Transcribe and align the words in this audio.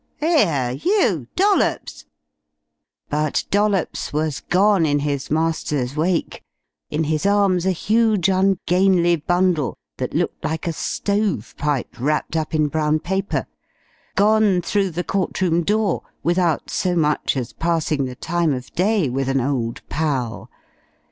'Ere, 0.19 0.71
you, 0.71 1.27
Dollops" 1.35 2.05
But 3.11 3.43
Dollops 3.51 4.11
was 4.11 4.39
gone 4.39 4.83
in 4.83 4.97
his 4.97 5.29
master's 5.29 5.95
wake, 5.95 6.41
in 6.89 7.03
his 7.03 7.23
arms 7.23 7.67
a 7.67 7.71
huge, 7.71 8.27
ungainly 8.27 9.15
bundle 9.17 9.77
that 9.97 10.15
looked 10.15 10.43
like 10.43 10.65
a 10.65 10.73
stove 10.73 11.53
pipe 11.55 11.99
wrapped 11.99 12.35
up 12.35 12.55
in 12.55 12.67
brown 12.67 12.99
paper, 12.99 13.45
gone 14.15 14.63
through 14.63 14.89
the 14.89 15.03
court 15.03 15.39
room 15.39 15.61
door, 15.61 16.01
without 16.23 16.71
so 16.71 16.95
much 16.95 17.37
as 17.37 17.53
passing 17.53 18.05
the 18.05 18.15
time 18.15 18.53
of 18.53 18.73
day 18.73 19.07
with 19.07 19.29
an 19.29 19.39
old 19.39 19.87
pal. 19.87 20.49